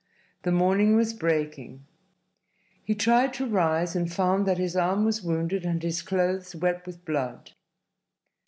The 0.41 0.51
morning 0.51 0.95
was 0.95 1.13
breaking. 1.13 1.85
He 2.83 2.95
tried 2.95 3.35
to 3.35 3.45
rise 3.45 3.95
and 3.95 4.11
found 4.11 4.47
that 4.47 4.57
his 4.57 4.75
arm 4.75 5.05
was 5.05 5.21
wounded 5.21 5.63
and 5.63 5.83
his 5.83 6.01
clothes 6.01 6.55
wet 6.55 6.87
with 6.87 7.05
blood. 7.05 7.51